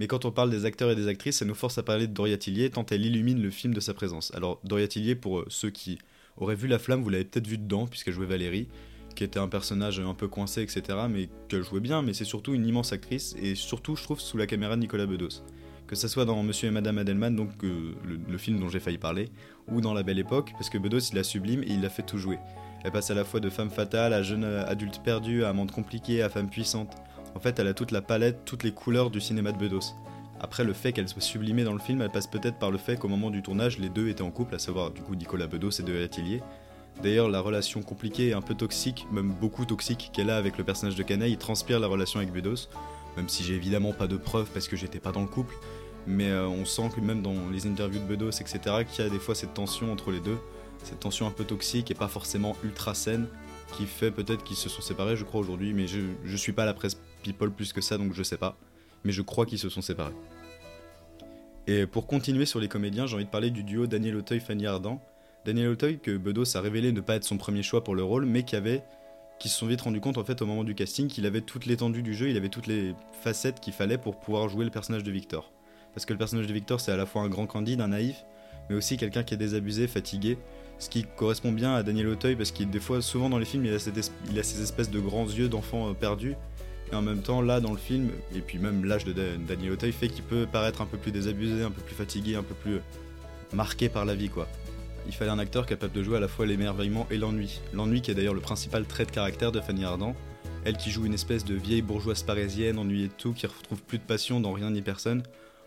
Mais 0.00 0.06
quand 0.06 0.24
on 0.24 0.32
parle 0.32 0.50
des 0.50 0.64
acteurs 0.64 0.90
et 0.90 0.96
des 0.96 1.08
actrices, 1.08 1.38
ça 1.38 1.44
nous 1.44 1.54
force 1.54 1.78
à 1.78 1.82
parler 1.82 2.06
de 2.06 2.12
Doria 2.12 2.38
Tillier 2.38 2.70
tant 2.70 2.86
elle 2.90 3.04
illumine 3.04 3.40
le 3.40 3.50
film 3.50 3.74
de 3.74 3.80
sa 3.80 3.92
présence. 3.92 4.32
Alors 4.34 4.60
Doria 4.64 4.88
Tillier, 4.88 5.14
pour 5.14 5.44
ceux 5.48 5.70
qui 5.70 5.98
auraient 6.36 6.54
vu 6.54 6.68
La 6.68 6.78
Flamme, 6.78 7.02
vous 7.02 7.10
l'avez 7.10 7.24
peut-être 7.24 7.46
vu 7.46 7.58
dedans, 7.58 7.86
puisqu'elle 7.86 8.14
jouait 8.14 8.26
Valérie, 8.26 8.68
qui 9.14 9.24
était 9.24 9.38
un 9.38 9.48
personnage 9.48 10.00
un 10.00 10.14
peu 10.14 10.28
coincé, 10.28 10.62
etc., 10.62 10.98
mais 11.08 11.28
qu'elle 11.48 11.62
jouait 11.62 11.80
bien, 11.80 12.02
mais 12.02 12.14
c'est 12.14 12.24
surtout 12.24 12.54
une 12.54 12.66
immense 12.66 12.92
actrice, 12.92 13.36
et 13.40 13.54
surtout, 13.54 13.96
je 13.96 14.02
trouve, 14.02 14.20
sous 14.20 14.36
la 14.36 14.46
caméra 14.46 14.76
de 14.76 14.80
Nicolas 14.80 15.06
Bedos. 15.06 15.42
Que 15.86 15.96
ça 15.96 16.08
soit 16.08 16.24
dans 16.24 16.42
Monsieur 16.42 16.68
et 16.68 16.70
Madame 16.70 16.98
Adelman, 16.98 17.34
donc 17.34 17.50
euh, 17.64 17.94
le, 18.06 18.20
le, 18.28 18.38
film 18.38 18.60
dont 18.60 18.68
j'ai 18.68 18.78
failli 18.78 18.98
parler, 18.98 19.28
ou 19.68 19.80
dans 19.80 19.92
La 19.92 20.04
Belle 20.04 20.20
Époque, 20.20 20.52
parce 20.52 20.70
que 20.70 20.78
Bedos, 20.78 21.00
il 21.10 21.16
la 21.16 21.24
sublime 21.24 21.64
et 21.64 21.70
il 21.70 21.80
l'a 21.80 21.90
fait 21.90 22.04
tout 22.04 22.18
jouer. 22.18 22.38
Elle 22.84 22.92
passe 22.92 23.10
à 23.10 23.14
la 23.14 23.24
fois 23.24 23.40
de 23.40 23.50
femme 23.50 23.70
fatale 23.70 24.12
à 24.12 24.22
jeune 24.22 24.44
adulte 24.44 25.02
perdue, 25.02 25.44
à 25.44 25.50
amante 25.50 25.72
compliquée, 25.72 26.22
à 26.22 26.28
femme 26.28 26.48
puissante. 26.48 26.96
En 27.34 27.40
fait, 27.40 27.58
elle 27.58 27.66
a 27.66 27.74
toute 27.74 27.90
la 27.90 28.02
palette, 28.02 28.44
toutes 28.44 28.62
les 28.62 28.72
couleurs 28.72 29.10
du 29.10 29.20
cinéma 29.20 29.52
de 29.52 29.58
Bedos. 29.58 29.94
Après, 30.42 30.64
le 30.64 30.72
fait 30.72 30.92
qu'elle 30.92 31.08
soit 31.08 31.20
sublimée 31.20 31.64
dans 31.64 31.74
le 31.74 31.78
film, 31.78 32.00
elle 32.00 32.10
passe 32.10 32.26
peut-être 32.26 32.58
par 32.58 32.70
le 32.70 32.78
fait 32.78 32.98
qu'au 32.98 33.08
moment 33.08 33.30
du 33.30 33.42
tournage, 33.42 33.78
les 33.78 33.90
deux 33.90 34.08
étaient 34.08 34.22
en 34.22 34.30
couple, 34.30 34.54
à 34.54 34.58
savoir 34.58 34.90
du 34.90 35.02
coup 35.02 35.14
Nicolas 35.14 35.46
Bedos 35.46 35.70
et 35.78 35.82
de 35.82 36.02
Atelier. 36.02 36.40
D'ailleurs, 37.02 37.28
la 37.28 37.40
relation 37.40 37.82
compliquée 37.82 38.28
et 38.28 38.32
un 38.32 38.40
peu 38.40 38.54
toxique, 38.54 39.06
même 39.12 39.32
beaucoup 39.32 39.66
toxique 39.66 40.10
qu'elle 40.14 40.30
a 40.30 40.38
avec 40.38 40.56
le 40.56 40.64
personnage 40.64 40.96
de 40.96 41.02
Canaille, 41.02 41.36
transpire 41.36 41.78
la 41.78 41.86
relation 41.86 42.20
avec 42.20 42.32
Bedos. 42.32 42.68
Même 43.18 43.28
si 43.28 43.44
j'ai 43.44 43.54
évidemment 43.54 43.92
pas 43.92 44.06
de 44.06 44.16
preuves 44.16 44.48
parce 44.52 44.66
que 44.66 44.76
j'étais 44.76 44.98
pas 44.98 45.12
dans 45.12 45.20
le 45.20 45.26
couple, 45.26 45.54
mais 46.06 46.30
euh, 46.30 46.48
on 46.48 46.64
sent 46.64 46.90
que 46.94 47.02
même 47.02 47.20
dans 47.20 47.50
les 47.52 47.66
interviews 47.66 48.00
de 48.00 48.06
Bedos, 48.06 48.30
etc., 48.30 48.60
qu'il 48.90 49.04
y 49.04 49.06
a 49.06 49.10
des 49.10 49.18
fois 49.18 49.34
cette 49.34 49.52
tension 49.52 49.92
entre 49.92 50.10
les 50.10 50.20
deux, 50.20 50.38
cette 50.84 51.00
tension 51.00 51.26
un 51.26 51.30
peu 51.32 51.44
toxique 51.44 51.90
et 51.90 51.94
pas 51.94 52.08
forcément 52.08 52.56
ultra 52.64 52.94
saine, 52.94 53.26
qui 53.76 53.84
fait 53.84 54.10
peut-être 54.10 54.42
qu'ils 54.42 54.56
se 54.56 54.70
sont 54.70 54.80
séparés, 54.80 55.16
je 55.16 55.24
crois 55.24 55.40
aujourd'hui, 55.40 55.74
mais 55.74 55.86
je, 55.86 56.00
je 56.24 56.36
suis 56.36 56.52
pas 56.52 56.64
la 56.64 56.72
presse 56.72 56.98
people 57.22 57.50
plus 57.50 57.74
que 57.74 57.82
ça, 57.82 57.98
donc 57.98 58.14
je 58.14 58.22
sais 58.22 58.38
pas 58.38 58.56
mais 59.04 59.12
je 59.12 59.22
crois 59.22 59.46
qu'ils 59.46 59.58
se 59.58 59.68
sont 59.68 59.82
séparés. 59.82 60.14
Et 61.66 61.86
pour 61.86 62.06
continuer 62.06 62.46
sur 62.46 62.58
les 62.58 62.68
comédiens, 62.68 63.06
j'ai 63.06 63.14
envie 63.14 63.24
de 63.24 63.30
parler 63.30 63.50
du 63.50 63.62
duo 63.62 63.86
Daniel 63.86 64.16
Auteuil-Fanny 64.16 64.66
Ardant. 64.66 65.00
Daniel 65.44 65.68
Auteuil, 65.68 65.98
que 65.98 66.16
Bedos 66.16 66.56
a 66.56 66.60
révélé 66.60 66.92
ne 66.92 67.00
pas 67.00 67.14
être 67.14 67.24
son 67.24 67.38
premier 67.38 67.62
choix 67.62 67.84
pour 67.84 67.94
le 67.94 68.02
rôle, 68.02 68.26
mais 68.26 68.42
qui 68.42 68.56
avait 68.56 68.82
qui 69.40 69.48
se 69.48 69.56
sont 69.56 69.66
vite 69.66 69.80
rendu 69.80 70.00
compte 70.00 70.18
en 70.18 70.24
fait 70.24 70.42
au 70.42 70.46
moment 70.46 70.64
du 70.64 70.74
casting 70.74 71.08
qu'il 71.08 71.24
avait 71.24 71.40
toute 71.40 71.64
l'étendue 71.64 72.02
du 72.02 72.14
jeu, 72.14 72.28
il 72.28 72.36
avait 72.36 72.50
toutes 72.50 72.66
les 72.66 72.94
facettes 73.22 73.58
qu'il 73.58 73.72
fallait 73.72 73.96
pour 73.96 74.20
pouvoir 74.20 74.48
jouer 74.50 74.66
le 74.66 74.70
personnage 74.70 75.02
de 75.02 75.10
Victor. 75.10 75.50
Parce 75.94 76.04
que 76.04 76.12
le 76.12 76.18
personnage 76.18 76.46
de 76.46 76.52
Victor 76.52 76.78
c'est 76.78 76.92
à 76.92 76.96
la 76.96 77.06
fois 77.06 77.22
un 77.22 77.28
grand 77.28 77.46
candide, 77.46 77.80
un 77.80 77.88
naïf, 77.88 78.26
mais 78.68 78.76
aussi 78.76 78.98
quelqu'un 78.98 79.22
qui 79.22 79.32
est 79.32 79.38
désabusé, 79.38 79.88
fatigué, 79.88 80.36
ce 80.78 80.90
qui 80.90 81.04
correspond 81.16 81.52
bien 81.52 81.74
à 81.74 81.82
Daniel 81.82 82.08
Auteuil 82.08 82.36
parce 82.36 82.52
qu'il 82.52 82.68
des 82.68 82.80
fois 82.80 83.00
souvent 83.00 83.30
dans 83.30 83.38
les 83.38 83.46
films 83.46 83.64
il 83.64 83.74
a, 83.74 84.02
il 84.30 84.38
a 84.38 84.42
ces 84.42 84.62
espèces 84.62 84.90
de 84.90 85.00
grands 85.00 85.26
yeux 85.26 85.48
d'enfant 85.48 85.92
perdus 85.94 86.34
et 86.92 86.94
en 86.94 87.02
même 87.02 87.22
temps, 87.22 87.40
là, 87.40 87.60
dans 87.60 87.70
le 87.70 87.78
film, 87.78 88.10
et 88.34 88.40
puis 88.40 88.58
même 88.58 88.84
l'âge 88.84 89.04
de 89.04 89.12
Daniel 89.12 89.72
Auteuil 89.72 89.92
fait 89.92 90.08
qu'il 90.08 90.24
peut 90.24 90.46
paraître 90.50 90.80
un 90.82 90.86
peu 90.86 90.98
plus 90.98 91.12
désabusé, 91.12 91.62
un 91.62 91.70
peu 91.70 91.82
plus 91.82 91.94
fatigué, 91.94 92.34
un 92.34 92.42
peu 92.42 92.54
plus 92.54 92.80
marqué 93.52 93.88
par 93.88 94.04
la 94.04 94.14
vie, 94.14 94.28
quoi. 94.28 94.48
Il 95.06 95.14
fallait 95.14 95.30
un 95.30 95.38
acteur 95.38 95.66
capable 95.66 95.92
de 95.92 96.02
jouer 96.02 96.18
à 96.18 96.20
la 96.20 96.28
fois 96.28 96.46
l'émerveillement 96.46 97.06
et 97.10 97.16
l'ennui. 97.16 97.60
L'ennui 97.72 98.02
qui 98.02 98.10
est 98.10 98.14
d'ailleurs 98.14 98.34
le 98.34 98.40
principal 98.40 98.84
trait 98.84 99.06
de 99.06 99.10
caractère 99.10 99.50
de 99.50 99.60
Fanny 99.60 99.84
Ardant. 99.84 100.14
Elle 100.64 100.76
qui 100.76 100.90
joue 100.90 101.06
une 101.06 101.14
espèce 101.14 101.44
de 101.44 101.54
vieille 101.54 101.80
bourgeoise 101.82 102.22
parisienne, 102.22 102.78
ennuyée 102.78 103.08
de 103.08 103.12
tout, 103.16 103.32
qui 103.32 103.46
retrouve 103.46 103.82
plus 103.82 103.98
de 103.98 104.02
passion 104.02 104.40
dans 104.40 104.52
rien 104.52 104.70
ni 104.70 104.82
personne. 104.82 105.22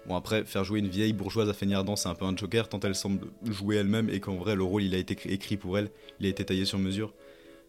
Bon 0.07 0.15
après, 0.15 0.43
faire 0.43 0.63
jouer 0.63 0.79
une 0.79 0.89
vieille 0.89 1.13
bourgeoise 1.13 1.49
à 1.49 1.53
Fanny 1.53 1.73
Ardant, 1.73 1.95
c'est 1.95 2.09
un 2.09 2.15
peu 2.15 2.25
un 2.25 2.35
joker, 2.35 2.67
tant 2.67 2.79
elle 2.81 2.93
semble 2.93 3.27
jouer 3.49 3.77
elle-même 3.77 4.09
et 4.09 4.19
qu'en 4.19 4.35
vrai 4.35 4.53
le 4.53 4.63
rôle 4.63 4.83
il 4.83 4.93
a 4.93 4.97
été 4.97 5.17
écrit 5.31 5.55
pour 5.55 5.77
elle, 5.77 5.89
il 6.19 6.25
a 6.25 6.29
été 6.29 6.43
taillé 6.43 6.65
sur 6.65 6.77
mesure 6.77 7.13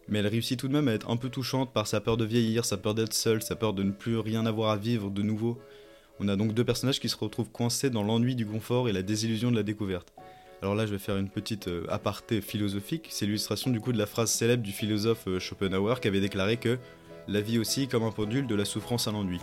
mais 0.07 0.19
elle 0.19 0.27
réussit 0.27 0.59
tout 0.59 0.67
de 0.67 0.73
même 0.73 0.87
à 0.87 0.93
être 0.93 1.09
un 1.09 1.17
peu 1.17 1.29
touchante 1.29 1.73
par 1.73 1.87
sa 1.87 2.01
peur 2.01 2.17
de 2.17 2.25
vieillir, 2.25 2.65
sa 2.65 2.77
peur 2.77 2.93
d'être 2.93 3.13
seule, 3.13 3.41
sa 3.41 3.55
peur 3.55 3.73
de 3.73 3.83
ne 3.83 3.91
plus 3.91 4.17
rien 4.17 4.45
avoir 4.45 4.71
à 4.71 4.77
vivre 4.77 5.09
de 5.09 5.21
nouveau. 5.21 5.59
On 6.19 6.27
a 6.27 6.35
donc 6.35 6.53
deux 6.53 6.63
personnages 6.63 6.99
qui 6.99 7.09
se 7.09 7.17
retrouvent 7.17 7.49
coincés 7.49 7.89
dans 7.89 8.03
l'ennui 8.03 8.35
du 8.35 8.45
confort 8.45 8.87
et 8.87 8.93
la 8.93 9.01
désillusion 9.01 9.51
de 9.51 9.55
la 9.55 9.63
découverte. 9.63 10.13
Alors 10.61 10.75
là, 10.75 10.85
je 10.85 10.91
vais 10.91 10.99
faire 10.99 11.17
une 11.17 11.29
petite 11.29 11.67
euh, 11.67 11.85
aparté 11.89 12.41
philosophique. 12.41 13.07
C'est 13.09 13.25
l'illustration 13.25 13.69
du 13.71 13.81
coup 13.81 13.91
de 13.91 13.97
la 13.97 14.05
phrase 14.05 14.31
célèbre 14.31 14.63
du 14.63 14.71
philosophe 14.71 15.27
euh, 15.27 15.39
Schopenhauer 15.39 15.99
qui 15.99 16.07
avait 16.07 16.21
déclaré 16.21 16.57
que 16.57 16.77
la 17.27 17.41
vie 17.41 17.59
aussi 17.59 17.87
comme 17.87 18.03
un 18.03 18.11
pendule 18.11 18.47
de 18.47 18.55
la 18.55 18.65
souffrance 18.65 19.07
à 19.07 19.11
l'ennui 19.11 19.39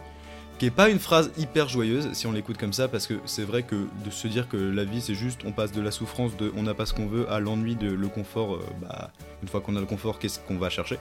qui 0.63 0.67
est 0.67 0.71
pas 0.71 0.91
une 0.91 1.01
phrase 1.01 1.33
hyper 1.37 1.69
joyeuse 1.69 2.13
si 2.13 2.29
on 2.29 2.31
l'écoute 2.31 2.57
comme 2.57 2.73
ça, 2.73 2.87
parce 2.87 3.09
que 3.09 3.15
c'est 3.25 3.43
vrai 3.43 3.65
que 3.65 3.89
de 4.05 4.11
se 4.11 4.29
dire 4.29 4.49
que 4.49 4.57
la 4.57 4.85
vie 4.85 5.01
c'est 5.01 5.17
juste 5.17 5.41
on 5.45 5.51
passe 5.51 5.73
de 5.73 5.83
la 5.83 5.91
souffrance 5.91 6.37
de 6.37 6.53
on 6.57 6.63
n'a 6.63 6.73
pas 6.73 6.87
ce 6.87 6.95
qu'on 6.95 7.09
veut 7.09 7.29
à 7.33 7.41
l'ennui 7.41 7.75
de 7.75 7.91
le 7.91 8.07
confort, 8.07 8.55
euh, 8.55 8.61
bah 8.81 9.11
une 9.43 9.49
fois 9.49 9.61
qu'on 9.61 9.75
a 9.75 9.81
le 9.81 9.87
confort, 9.87 10.21
qu'est-ce 10.21 10.39
qu'on 10.39 10.59
va 10.59 10.71
chercher? 10.71 11.01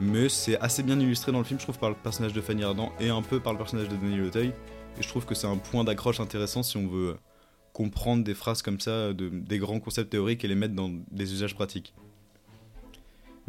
Mais 0.00 0.28
c'est 0.28 0.58
assez 0.58 0.82
bien 0.82 0.98
illustré 0.98 1.30
dans 1.30 1.38
le 1.38 1.44
film, 1.44 1.60
je 1.60 1.66
trouve, 1.66 1.78
par 1.78 1.90
le 1.90 1.94
personnage 1.94 2.32
de 2.32 2.40
Fanny 2.40 2.64
Ardant 2.64 2.90
et 2.98 3.10
un 3.10 3.22
peu 3.22 3.38
par 3.38 3.52
le 3.52 3.58
personnage 3.60 3.86
de 3.86 3.94
Daniel 3.94 4.24
Auteuil. 4.24 4.48
Et 4.98 5.02
je 5.02 5.06
trouve 5.06 5.24
que 5.24 5.36
c'est 5.36 5.46
un 5.46 5.58
point 5.58 5.84
d'accroche 5.84 6.18
intéressant 6.18 6.64
si 6.64 6.76
on 6.76 6.88
veut 6.88 7.16
comprendre 7.72 8.24
des 8.24 8.34
phrases 8.34 8.60
comme 8.60 8.80
ça, 8.80 9.12
de, 9.12 9.28
des 9.28 9.58
grands 9.58 9.78
concepts 9.78 10.10
théoriques 10.10 10.44
et 10.44 10.48
les 10.48 10.56
mettre 10.56 10.74
dans 10.74 10.90
des 11.12 11.32
usages 11.32 11.54
pratiques. 11.54 11.94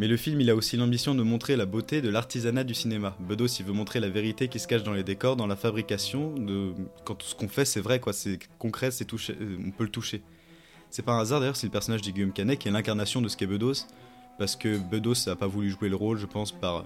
Mais 0.01 0.07
le 0.07 0.17
film, 0.17 0.41
il 0.41 0.49
a 0.49 0.55
aussi 0.55 0.77
l'ambition 0.77 1.13
de 1.13 1.21
montrer 1.21 1.55
la 1.55 1.67
beauté 1.67 2.01
de 2.01 2.09
l'artisanat 2.09 2.63
du 2.63 2.73
cinéma. 2.73 3.15
Bedos, 3.19 3.59
il 3.59 3.65
veut 3.67 3.71
montrer 3.71 3.99
la 3.99 4.09
vérité 4.09 4.47
qui 4.47 4.57
se 4.57 4.67
cache 4.67 4.81
dans 4.81 4.93
les 4.93 5.03
décors, 5.03 5.35
dans 5.35 5.45
la 5.45 5.55
fabrication, 5.55 6.33
quand 7.05 7.21
ce 7.21 7.35
qu'on 7.35 7.47
fait, 7.47 7.65
c'est 7.65 7.81
vrai, 7.81 7.99
quoi, 7.99 8.11
c'est 8.11 8.39
concret, 8.57 8.89
c'est 8.89 9.05
touché, 9.05 9.35
euh, 9.39 9.57
on 9.63 9.69
peut 9.69 9.83
le 9.83 9.91
toucher. 9.91 10.23
C'est 10.89 11.03
pas 11.03 11.11
un 11.11 11.19
hasard 11.19 11.39
d'ailleurs, 11.39 11.55
c'est 11.55 11.67
le 11.67 11.71
personnage 11.71 12.01
de 12.01 12.09
Guillaume 12.09 12.33
Canet 12.33 12.57
qui 12.57 12.67
est 12.67 12.71
l'incarnation 12.71 13.21
de 13.21 13.27
ce 13.27 13.37
qu'est 13.37 13.45
Bedos, 13.45 13.85
parce 14.39 14.55
que 14.55 14.79
Bedos 14.79 15.27
n'a 15.27 15.35
pas 15.35 15.45
voulu 15.45 15.69
jouer 15.69 15.87
le 15.87 15.97
rôle, 15.97 16.17
je 16.17 16.25
pense, 16.25 16.51
par 16.51 16.83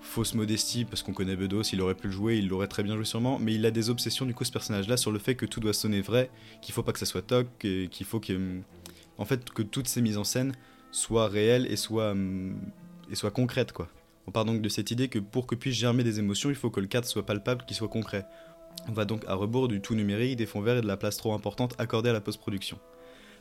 fausse 0.00 0.34
modestie 0.34 0.84
parce 0.84 1.02
qu'on 1.02 1.14
connaît 1.14 1.34
Bedos, 1.34 1.64
il 1.72 1.80
aurait 1.80 1.96
pu 1.96 2.06
le 2.06 2.12
jouer, 2.12 2.36
il 2.36 2.46
l'aurait 2.46 2.68
très 2.68 2.84
bien 2.84 2.94
joué 2.94 3.04
sûrement, 3.04 3.40
mais 3.40 3.52
il 3.52 3.66
a 3.66 3.72
des 3.72 3.90
obsessions 3.90 4.26
du 4.26 4.34
coup 4.34 4.44
ce 4.44 4.52
personnage-là 4.52 4.96
sur 4.96 5.10
le 5.10 5.18
fait 5.18 5.34
que 5.34 5.46
tout 5.46 5.58
doit 5.58 5.72
sonner 5.72 6.00
vrai, 6.00 6.30
qu'il 6.60 6.72
faut 6.72 6.84
pas 6.84 6.92
que 6.92 7.00
ça 7.00 7.06
soit 7.06 7.22
toc, 7.22 7.48
qu'il 7.58 8.06
faut 8.06 8.20
que 8.20 8.60
en 9.18 9.24
fait 9.24 9.50
que 9.50 9.62
toutes 9.62 9.88
ces 9.88 10.00
mises 10.02 10.18
en 10.18 10.24
scène 10.24 10.52
soient 10.92 11.26
réelles 11.26 11.66
et 11.66 11.76
soient 11.76 12.14
et 13.10 13.14
soient 13.16 13.32
concrètes 13.32 13.72
quoi. 13.72 13.88
On 14.28 14.30
part 14.30 14.44
donc 14.44 14.62
de 14.62 14.68
cette 14.68 14.92
idée 14.92 15.08
que 15.08 15.18
pour 15.18 15.48
que 15.48 15.56
puisse 15.56 15.74
germer 15.74 16.04
des 16.04 16.20
émotions, 16.20 16.48
il 16.48 16.54
faut 16.54 16.70
que 16.70 16.78
le 16.78 16.86
cadre 16.86 17.08
soit 17.08 17.26
palpable, 17.26 17.64
qu'il 17.66 17.76
soit 17.76 17.88
concret. 17.88 18.24
On 18.88 18.92
va 18.92 19.04
donc 19.04 19.24
à 19.26 19.34
rebours 19.34 19.66
du 19.66 19.80
tout 19.80 19.96
numérique, 19.96 20.36
des 20.36 20.46
fonds 20.46 20.60
verts 20.60 20.76
et 20.76 20.80
de 20.80 20.86
la 20.86 20.96
place 20.96 21.16
trop 21.16 21.34
importante 21.34 21.74
accordée 21.78 22.10
à 22.10 22.12
la 22.12 22.20
post-production. 22.20 22.78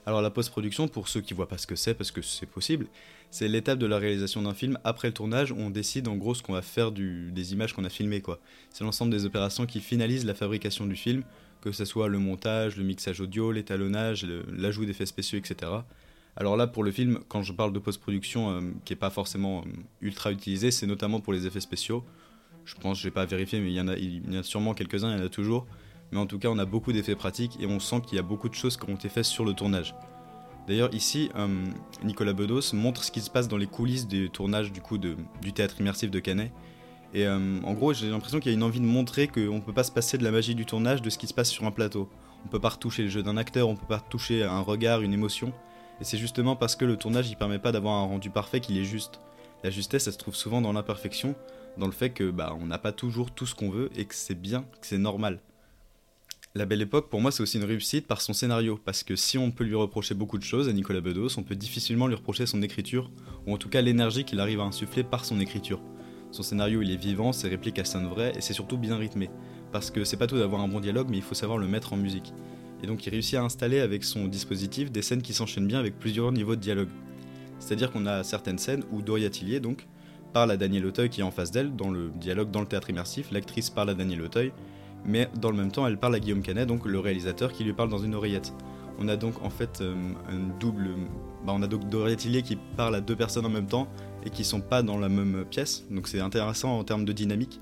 Alors 0.08 0.24
la 0.24 0.32
post-production, 0.32 0.88
pour 0.88 1.08
ceux 1.08 1.22
qui 1.22 1.36
voient 1.36 1.48
pas 1.48 1.60
ce 1.60 1.68
que 1.68 1.76
c'est, 1.76 1.94
parce 1.94 2.10
que 2.10 2.24
c'est 2.24 2.48
possible, 2.48 2.88
c'est 3.30 3.48
l'étape 3.48 3.78
de 3.78 3.86
la 3.86 4.00
réalisation 4.00 4.42
d'un 4.42 4.56
film 4.56 4.80
après 4.84 5.10
le 5.10 5.14
tournage 5.14 5.52
où 5.52 5.58
on 5.58 5.70
décide 5.70 6.08
en 6.08 6.16
gros 6.16 6.34
ce 6.34 6.42
qu'on 6.42 6.54
va 6.54 6.64
faire 6.64 6.92
des 6.92 7.54
images 7.54 7.74
qu'on 7.74 7.86
a 7.86 7.90
filmées. 7.90 8.24
C'est 8.72 8.84
l'ensemble 8.84 9.12
des 9.12 9.26
opérations 9.26 9.68
qui 9.68 9.80
finalisent 9.80 10.26
la 10.26 10.34
fabrication 10.34 10.88
du 10.88 10.96
film, 10.96 11.24
que 11.62 11.72
ce 11.72 11.86
soit 11.86 12.08
le 12.08 12.18
montage, 12.18 12.78
le 12.78 12.84
mixage 12.84 13.22
audio, 13.22 13.52
l'étalonnage, 13.52 14.26
l'ajout 14.52 14.86
d'effets 14.86 15.06
spéciaux, 15.06 15.38
etc. 15.38 15.72
Alors 16.38 16.56
là, 16.56 16.68
pour 16.68 16.84
le 16.84 16.92
film, 16.92 17.20
quand 17.28 17.44
je 17.44 17.54
parle 17.54 17.74
de 17.74 17.80
post-production 17.80 18.52
euh, 18.52 18.62
qui 18.86 18.94
n'est 18.94 19.00
pas 19.00 19.10
forcément 19.10 19.60
euh, 19.60 19.72
ultra 20.02 20.32
utilisée, 20.32 20.72
c'est 20.72 20.88
notamment 20.88 21.20
pour 21.20 21.34
les 21.34 21.46
effets 21.46 21.60
spéciaux. 21.60 22.04
Je 22.64 22.76
pense, 22.76 23.00
je 23.00 23.04
vais 23.04 23.12
pas 23.12 23.26
vérifier, 23.26 23.60
mais 23.60 23.70
il 23.70 23.76
y 23.76 23.82
en 23.82 23.88
a, 23.88 23.96
il 23.96 24.34
y 24.34 24.38
a 24.38 24.44
sûrement 24.44 24.74
quelques-uns, 24.74 25.12
il 25.14 25.20
y 25.20 25.22
en 25.22 25.26
a 25.26 25.30
toujours. 25.30 25.68
Mais 26.12 26.20
en 26.20 26.26
tout 26.26 26.40
cas, 26.40 26.50
on 26.50 26.58
a 26.58 26.66
beaucoup 26.66 26.94
d'effets 26.94 27.16
pratiques 27.16 27.58
et 27.60 27.66
on 27.66 27.80
sent 27.80 28.02
qu'il 28.06 28.16
y 28.16 28.20
a 28.20 28.24
beaucoup 28.24 28.50
de 28.50 28.54
choses 28.54 28.78
qui 28.78 28.90
ont 28.90 28.96
été 28.96 29.10
faites 29.10 29.26
sur 29.26 29.44
le 29.44 29.54
tournage. 29.54 29.96
D'ailleurs, 30.68 30.94
ici, 30.94 31.30
euh, 31.36 31.66
Nicolas 32.04 32.34
Bedos 32.34 32.74
montre 32.74 33.04
ce 33.04 33.12
qui 33.12 33.20
se 33.20 33.30
passe 33.30 33.48
dans 33.48 33.58
les 33.58 33.68
coulisses 33.68 34.08
du 34.08 34.30
tournage 34.30 34.72
du 34.72 34.80
coup 34.80 34.98
du 34.98 35.16
théâtre 35.54 35.82
immersif 35.82 36.12
de 36.12 36.20
Canet. 36.20 36.52
Et 37.14 37.28
en 37.28 37.74
gros, 37.74 37.92
j'ai 37.92 38.10
l'impression 38.10 38.40
qu'il 38.40 38.54
y 38.54 38.56
a 38.56 38.58
une 38.58 38.64
envie 38.64 38.80
de 38.80 38.86
montrer 38.86 39.28
qu'on 39.28 39.56
ne 39.56 39.60
peut 39.60 39.74
pas 39.74 39.84
se 39.84 39.92
passer 39.92 40.18
de 40.18 40.24
la 40.24 40.32
magie 40.32 40.56
du 40.56 40.66
tournage, 40.66 41.02
de 41.02 41.10
ce 41.10 41.18
qui 41.18 41.28
se 41.28 41.34
passe 41.34 41.50
sur 41.50 41.66
un 41.66 41.72
plateau. 41.72 42.10
On 42.46 42.48
peut 42.48 42.60
pas 42.60 42.70
retoucher 42.70 43.04
le 43.04 43.10
jeu 43.10 43.22
d'un 43.22 43.36
acteur, 43.36 43.68
on 43.68 43.76
peut 43.76 43.86
pas 43.86 43.98
retoucher 43.98 44.46
un 44.46 44.62
regard, 44.62 45.02
une 45.02 45.12
émotion. 45.12 45.52
Et 46.02 46.04
c'est 46.04 46.18
justement 46.18 46.56
parce 46.56 46.76
que 46.76 46.84
le 46.84 46.98
tournage 46.98 47.30
il 47.30 47.38
permet 47.38 47.60
pas 47.60 47.72
d'avoir 47.72 47.94
un 47.94 48.06
rendu 48.06 48.32
parfait 48.32 48.60
qu'il 48.60 48.78
est 48.78 48.84
juste. 48.84 49.22
La 49.64 49.70
justesse, 49.70 50.08
elle 50.08 50.14
se 50.14 50.18
trouve 50.18 50.36
souvent 50.36 50.60
dans 50.60 50.74
l'imperfection, 50.74 51.36
dans 51.78 51.86
le 51.86 51.92
fait 51.92 52.10
que 52.10 52.32
bah 52.32 52.58
on 52.60 52.66
n'a 52.66 52.80
pas 52.80 52.92
toujours 52.92 53.30
tout 53.30 53.46
ce 53.46 53.54
qu'on 53.54 53.70
veut 53.70 53.92
et 53.96 54.06
que 54.06 54.16
c'est 54.16 54.34
bien, 54.34 54.66
que 54.82 54.88
c'est 54.88 54.98
normal. 54.98 55.40
La 56.56 56.66
Belle 56.66 56.82
Époque, 56.82 57.10
pour 57.10 57.22
moi, 57.22 57.32
c'est 57.32 57.44
aussi 57.44 57.58
une 57.58 57.64
réussite 57.64 58.08
par 58.08 58.20
son 58.20 58.34
scénario, 58.34 58.78
parce 58.84 59.04
que 59.04 59.16
si 59.16 59.38
on 59.38 59.52
peut 59.52 59.64
lui 59.64 59.76
reprocher 59.76 60.16
beaucoup 60.16 60.38
de 60.38 60.44
choses 60.44 60.68
à 60.68 60.74
Nicolas 60.74 61.00
Bedos, 61.00 61.38
on 61.38 61.44
peut 61.44 61.56
difficilement 61.56 62.08
lui 62.08 62.16
reprocher 62.16 62.46
son 62.46 62.62
écriture, 62.62 63.10
ou 63.48 63.54
en 63.54 63.58
tout 63.58 63.70
cas 63.70 63.80
l'énergie 63.80 64.26
qu'il 64.26 64.42
arrive 64.42 64.60
à 64.60 64.64
insuffler 64.64 65.06
par 65.06 65.24
son 65.24 65.40
écriture. 65.40 65.82
Son 66.32 66.44
scénario, 66.44 66.82
il 66.82 66.92
est 66.92 66.98
vivant, 66.98 67.32
ses 67.32 67.48
répliques, 67.48 67.80
elles 67.80 67.88
sonnent 67.88 68.10
vraies, 68.10 68.34
et 68.36 68.42
c'est 68.42 68.52
surtout 68.52 68.78
bien 68.78 68.98
rythmé. 68.98 69.30
Parce 69.72 69.92
que 69.92 70.04
c'est 70.04 70.18
pas 70.18 70.28
tout 70.28 70.38
d'avoir 70.38 70.62
un 70.62 70.68
bon 70.68 70.82
dialogue, 70.82 71.08
mais 71.10 71.18
il 71.18 71.24
faut 71.24 71.36
savoir 71.36 71.58
le 71.58 71.68
mettre 71.68 71.94
en 71.94 71.98
musique 71.98 72.34
et 72.84 72.88
donc 72.88 73.06
il 73.06 73.10
réussit 73.10 73.36
à 73.36 73.44
installer 73.44 73.80
avec 73.80 74.04
son 74.04 74.28
dispositif 74.28 74.92
des 74.92 75.02
scènes 75.02 75.22
qui 75.22 75.34
s'enchaînent 75.34 75.68
bien 75.68 75.80
avec 75.80 75.98
plusieurs 76.00 76.32
niveaux 76.32 76.56
de 76.56 76.62
dialogue. 76.62 76.90
C'est-à-dire 77.60 77.92
qu'on 77.92 78.06
a 78.06 78.24
certaines 78.24 78.58
scènes 78.58 78.84
où 78.92 79.02
Doria 79.02 79.30
Tillier 79.30 79.60
donc 79.60 79.88
parle 80.34 80.52
à 80.52 80.58
Daniel 80.58 80.86
Auteuil 80.86 81.10
qui 81.10 81.22
est 81.22 81.24
en 81.24 81.32
face 81.32 81.52
d'elle 81.52 81.76
dans 81.76 81.92
le 81.92 82.10
dialogue 82.10 82.52
dans 82.52 82.62
le 82.62 82.68
théâtre 82.68 82.90
immersif, 82.90 83.32
l'actrice 83.32 83.70
parle 83.70 83.92
à 83.92 83.94
Daniel 83.94 84.22
Auteuil, 84.22 84.52
mais 85.06 85.30
dans 85.40 85.52
le 85.52 85.58
même 85.58 85.72
temps 85.72 85.86
elle 85.86 85.98
parle 85.98 86.16
à 86.16 86.20
Guillaume 86.20 86.42
Canet, 86.42 86.68
donc 86.68 86.86
le 86.86 87.00
réalisateur 87.00 87.52
qui 87.52 87.64
lui 87.64 87.74
parle 87.74 87.90
dans 87.90 88.00
une 88.00 88.16
oreillette. 88.16 88.54
On 89.00 89.08
a 89.08 89.16
donc 89.16 89.42
en 89.44 89.50
fait 89.50 89.82
euh, 89.82 89.96
double. 90.60 90.90
Bah, 91.46 91.54
on 91.56 91.60
Doria 91.60 92.16
qui 92.16 92.58
parle 92.78 92.96
à 92.96 93.02
deux 93.02 93.16
personnes 93.16 93.46
en 93.48 93.50
même 93.50 93.66
temps 93.66 93.88
et 94.24 94.30
qui 94.30 94.44
sont 94.44 94.62
pas 94.62 94.84
dans 94.84 95.00
la 95.00 95.10
même 95.10 95.44
pièce, 95.50 95.86
donc 95.90 96.08
c'est 96.08 96.20
intéressant 96.20 96.78
en 96.78 96.84
termes 96.84 97.06
de 97.06 97.12
dynamique. 97.12 97.60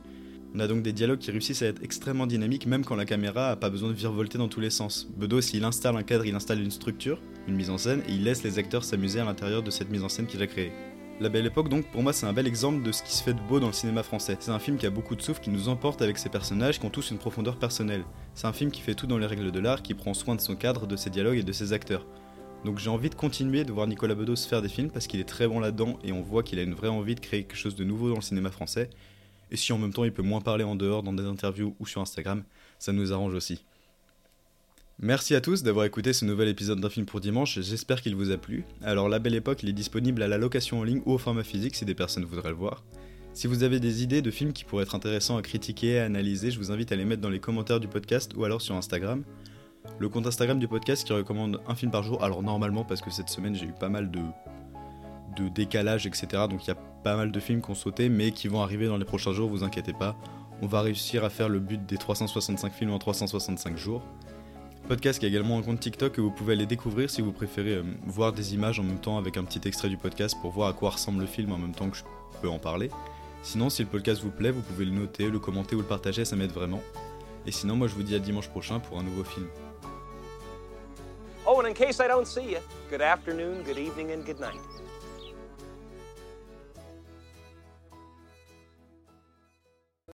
On 0.56 0.60
a 0.60 0.68
donc 0.68 0.82
des 0.82 0.94
dialogues 0.94 1.20
qui 1.20 1.30
réussissent 1.30 1.62
à 1.62 1.68
être 1.68 1.84
extrêmement 1.84 2.26
dynamiques 2.26 2.66
même 2.66 2.84
quand 2.84 2.96
la 2.96 3.06
caméra 3.06 3.52
a 3.52 3.56
pas 3.56 3.70
besoin 3.70 3.90
de 3.90 3.94
virevolter 3.94 4.40
dans 4.40 4.48
tous 4.48 4.60
les 4.60 4.72
sens. 4.72 5.08
Bedos, 5.16 5.42
s'il 5.42 5.64
installe 5.64 5.96
un 5.96 6.02
cadre, 6.02 6.26
il 6.26 6.34
installe 6.34 6.60
une 6.60 6.72
structure, 6.72 7.22
une 7.48 7.56
mise 7.56 7.70
en 7.70 7.78
scène, 7.78 8.02
et 8.08 8.14
il 8.14 8.24
laisse 8.24 8.44
les 8.44 8.58
acteurs 8.58 8.84
s'amuser 8.84 9.20
à 9.20 9.26
l'intérieur 9.26 9.62
de 9.62 9.70
cette 9.70 9.92
mise 9.92 10.04
en 10.04 10.10
scène 10.10 10.26
qu'il 10.26 10.42
a 10.42 10.48
créée. 10.48 10.72
La 11.20 11.30
Belle 11.30 11.46
Époque, 11.46 11.70
donc, 11.70 11.86
pour 11.92 12.02
moi, 12.02 12.14
c'est 12.14 12.26
un 12.26 12.34
bel 12.34 12.48
exemple 12.48 12.82
de 12.82 12.92
ce 12.92 13.04
qui 13.04 13.14
se 13.14 13.22
fait 13.22 13.34
de 13.34 13.42
beau 13.42 13.60
dans 13.60 13.68
le 13.68 13.74
cinéma 13.74 14.02
français. 14.02 14.38
C'est 14.40 14.52
un 14.52 14.58
film 14.58 14.78
qui 14.78 14.88
a 14.88 14.90
beaucoup 14.90 15.16
de 15.16 15.22
souffle, 15.22 15.42
qui 15.42 15.52
nous 15.52 15.70
emporte 15.70 16.02
avec 16.02 16.18
ses 16.18 16.30
personnages 16.30 16.80
qui 16.80 16.86
ont 16.86 16.90
tous 16.90 17.12
une 17.12 17.18
profondeur 17.20 17.60
personnelle. 17.60 18.04
C'est 18.34 18.48
un 18.48 18.54
film 18.54 18.72
qui 18.72 18.82
fait 18.82 18.96
tout 18.96 19.06
dans 19.06 19.18
les 19.20 19.28
règles 19.28 19.52
de 19.52 19.60
l'art, 19.60 19.84
qui 19.84 19.94
prend 19.94 20.16
soin 20.16 20.34
de 20.34 20.42
son 20.42 20.56
cadre, 20.56 20.88
de 20.88 20.96
ses 20.96 21.12
dialogues 21.12 21.38
et 21.38 21.44
de 21.44 21.52
ses 21.52 21.74
acteurs. 21.74 22.08
Donc 22.66 22.80
j'ai 22.80 22.90
envie 22.90 23.10
de 23.10 23.16
continuer 23.16 23.66
de 23.66 23.72
voir 23.72 23.86
Nicolas 23.86 24.16
Bedos 24.16 24.36
faire 24.48 24.62
des 24.62 24.70
films 24.70 24.90
parce 24.90 25.08
qu'il 25.08 25.20
est 25.20 25.28
très 25.28 25.48
bon 25.48 25.60
là-dedans 25.60 26.00
et 26.04 26.12
on 26.12 26.22
voit 26.22 26.44
qu'il 26.44 26.60
a 26.60 26.64
une 26.64 26.74
vraie 26.74 26.90
envie 26.90 27.16
de 27.16 27.20
créer 27.22 27.44
quelque 27.44 27.58
chose 27.58 27.76
de 27.76 27.86
nouveau 27.86 28.10
dans 28.10 28.16
le 28.16 28.22
cinéma 28.22 28.50
français 28.50 28.90
et 29.52 29.58
si 29.58 29.74
en 29.74 29.78
même 29.78 29.94
temps 29.94 30.04
il 30.04 30.14
peut 30.14 30.24
moins 30.24 30.42
parler 30.42 30.64
en 30.64 30.76
dehors, 30.76 31.04
dans 31.04 31.14
des 31.14 31.26
interviews 31.26 31.76
ou 31.80 31.86
sur 31.86 32.02
Instagram, 32.02 32.44
ça 32.78 32.92
nous 32.92 33.14
arrange 33.14 33.34
aussi. 33.34 33.64
Merci 35.02 35.34
à 35.34 35.40
tous 35.40 35.64
d'avoir 35.64 35.86
écouté 35.86 36.12
ce 36.12 36.26
nouvel 36.26 36.50
épisode 36.50 36.82
d'un 36.82 36.90
film 36.90 37.06
pour 37.06 37.22
dimanche, 37.22 37.60
j'espère 37.62 38.02
qu'il 38.02 38.16
vous 38.16 38.32
a 38.32 38.38
plu. 38.38 38.66
Alors 38.82 39.08
La 39.08 39.20
Belle 39.20 39.36
Époque, 39.36 39.64
il 39.64 39.70
est 39.70 39.74
disponible 39.74 40.22
à 40.22 40.28
la 40.28 40.38
location 40.38 40.80
en 40.80 40.84
ligne 40.84 41.02
ou 41.06 41.14
au 41.14 41.18
format 41.18 41.44
physique 41.44 41.76
si 41.76 41.86
des 41.86 41.96
personnes 41.96 42.26
voudraient 42.26 42.50
le 42.50 42.56
voir. 42.56 42.84
Si 43.34 43.48
vous 43.48 43.64
avez 43.64 43.80
des 43.80 44.04
idées 44.04 44.22
de 44.22 44.32
films 44.32 44.52
qui 44.52 44.66
pourraient 44.66 44.84
être 44.84 44.96
intéressants 44.96 45.38
à 45.38 45.42
critiquer 45.42 46.00
à 46.00 46.06
analyser, 46.06 46.52
je 46.52 46.58
vous 46.58 46.72
invite 46.72 46.92
à 46.92 46.98
les 46.98 47.06
mettre 47.06 47.22
dans 47.22 47.30
les 47.30 47.40
commentaires 47.40 47.80
du 47.80 47.88
podcast 47.88 48.34
ou 48.36 48.44
alors 48.44 48.62
sur 48.62 48.76
Instagram. 48.76 49.24
Le 50.00 50.10
compte 50.10 50.28
Instagram 50.28 50.60
du 50.60 50.68
podcast 50.68 51.06
qui 51.06 51.14
recommande 51.14 51.62
un 51.66 51.76
film 51.76 51.92
par 51.92 52.04
jour, 52.04 52.22
alors 52.22 52.44
normalement 52.44 52.84
parce 52.84 53.00
que 53.00 53.10
cette 53.10 53.30
semaine 53.30 53.56
j'ai 53.56 53.68
eu 53.68 53.74
pas 53.80 53.88
mal 53.88 54.12
de 54.12 54.20
de 55.36 55.50
décalage, 55.50 56.06
etc. 56.06 56.28
Donc 56.50 56.66
il 56.66 56.68
y 56.68 56.72
a 56.72 56.78
pas 57.04 57.16
mal 57.16 57.32
de 57.32 57.40
films 57.40 57.62
qui 57.62 57.72
ont 57.72 57.76
sauté, 57.76 58.10
mais 58.10 58.32
qui 58.32 58.48
vont 58.48 58.62
arriver 58.62 58.88
dans 58.88 58.98
les 58.98 59.06
prochains 59.06 59.34
jours, 59.34 59.50
vous 59.50 59.64
inquiétez 59.64 59.94
pas. 59.94 60.16
On 60.62 60.68
va 60.68 60.82
réussir 60.82 61.24
à 61.24 61.30
faire 61.30 61.50
le 61.50 61.60
but 61.60 61.86
des 61.86 61.98
365 61.98 62.74
films 62.74 62.92
en 62.92 63.00
365 63.00 63.78
jours. 63.78 64.02
Podcast 64.88 65.20
qui 65.20 65.26
a 65.26 65.30
également 65.30 65.58
un 65.58 65.62
compte 65.62 65.80
TikTok 65.80 66.18
et 66.18 66.22
vous 66.22 66.32
pouvez 66.32 66.54
aller 66.54 66.66
découvrir 66.66 67.10
si 67.10 67.22
vous 67.22 67.32
préférez 67.32 67.76
euh, 67.76 67.84
voir 68.08 68.34
des 68.34 68.56
images 68.56 68.80
en 68.80 68.84
même 68.84 69.00
temps 69.00 69.18
avec 69.18 69.38
un 69.38 69.44
petit 69.44 69.62
extrait 69.68 69.88
du 69.88 69.98
podcast 69.98 70.36
pour 70.42 70.52
voir 70.52 70.68
à 70.68 70.74
quoi 70.74 70.90
ressemble 70.90 71.22
le 71.22 71.28
film 71.28 71.52
en 71.52 71.58
même 71.58 71.74
temps 71.74 71.90
que 71.90 71.98
je 71.98 72.04
peux 72.42 72.50
en 72.50 72.58
parler. 72.58 72.90
Sinon, 73.44 73.70
si 73.70 73.84
le 73.84 73.88
podcast 73.88 74.22
vous 74.22 74.32
plaît, 74.32 74.52
vous 74.52 74.62
pouvez 74.62 74.86
le 74.86 74.92
noter, 74.92 75.30
le 75.30 75.40
commenter 75.40 75.76
ou 75.76 75.80
le 75.80 75.86
partager, 75.86 76.26
ça 76.26 76.36
m'aide 76.36 76.52
vraiment. 76.52 76.82
Et 77.46 77.52
sinon, 77.52 77.76
moi 77.76 77.88
je 77.88 77.94
vous 77.94 78.04
dis 78.04 78.16
à 78.16 78.20
dimanche 78.20 78.50
prochain 78.50 78.80
pour 78.80 79.00
un 79.00 79.04
nouveau 79.04 79.24
film. 79.24 79.48
Oh, 81.46 81.62
and 81.62 81.68
in 81.68 81.74
case 81.74 82.00
I 82.00 82.08
don't 82.08 82.26
see 82.26 82.52
you, 82.52 82.60
good 82.90 83.02
afternoon, 83.02 83.64
good 83.64 83.78
evening, 83.78 84.12
and 84.12 84.26
good 84.26 84.40
night. 84.40 84.60